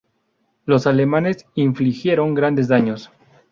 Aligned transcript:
Los 0.65 0.87
alemanes 0.87 1.45
infligieron 1.53 2.33
grandes 2.33 2.67
daños. 2.67 3.11